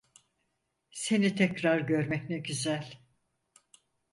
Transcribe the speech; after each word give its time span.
Seni 0.91 1.35
tekrar 1.35 1.79
görmek 1.79 2.29
ne 2.29 2.37
güzel. 2.37 3.01